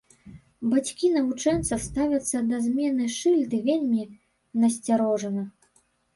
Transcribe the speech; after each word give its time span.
Бацькі 0.69 1.11
навучэнцаў 1.17 1.81
ставяцца 1.87 2.37
да 2.49 2.57
змены 2.65 3.11
шыльды 3.17 3.61
вельмі 3.69 4.01
насцярожана. 4.65 5.47